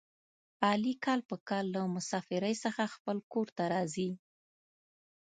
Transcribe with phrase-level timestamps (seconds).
[0.69, 4.09] علي کال په کال له مسافرۍ څخه خپل کورته راځي.